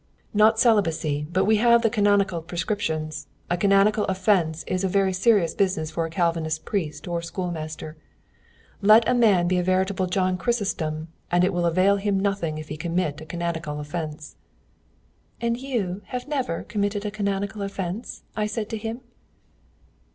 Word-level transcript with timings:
"'Not 0.33 0.57
celibacy, 0.57 1.27
but 1.31 1.45
we 1.45 1.57
have 1.57 1.83
the 1.83 1.89
canonical 1.91 2.41
prescriptions. 2.41 3.27
A 3.51 3.55
canonical 3.55 4.03
offence 4.05 4.63
is 4.65 4.83
a 4.83 4.87
very 4.87 5.13
serious 5.13 5.53
business 5.53 5.91
for 5.91 6.07
a 6.07 6.09
Calvinist 6.09 6.65
priest 6.65 7.07
or 7.07 7.21
schoolmaster. 7.21 7.97
Let 8.81 9.07
a 9.07 9.13
man 9.13 9.47
be 9.47 9.59
a 9.59 9.63
veritable 9.63 10.07
John 10.07 10.39
Chrysostom, 10.39 11.09
and 11.29 11.43
it 11.43 11.53
will 11.53 11.67
avail 11.67 11.97
him 11.97 12.19
nothing 12.19 12.57
if 12.57 12.69
he 12.69 12.77
commit 12.77 13.21
a 13.21 13.27
canonical 13.27 13.79
offence.' 13.79 14.37
"'And 15.39 15.59
you 15.59 16.01
have 16.05 16.27
never 16.27 16.63
committed 16.63 17.05
a 17.05 17.11
canonical 17.11 17.61
offence?' 17.61 18.23
I 18.35 18.47
said 18.47 18.69
to 18.69 18.77
him. 18.77 19.01